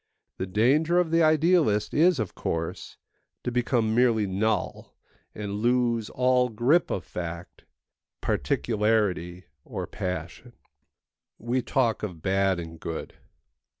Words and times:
The 0.39 0.47
danger 0.47 0.97
of 0.97 1.11
the 1.11 1.21
idealist 1.21 1.93
is, 1.93 2.17
of 2.19 2.33
course, 2.33 2.97
to 3.43 3.51
become 3.51 3.93
merely 3.93 4.25
null 4.25 4.95
and 5.35 5.59
lose 5.61 6.09
all 6.09 6.49
grip 6.49 6.89
of 6.89 7.03
fact, 7.05 7.65
particularity, 8.19 9.43
or 9.63 9.85
passion. 9.85 10.53
We 11.37 11.61
talk 11.61 12.01
of 12.01 12.23
bad 12.23 12.59
and 12.59 12.79
good. 12.79 13.13